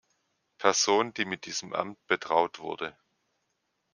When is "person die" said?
0.57-1.25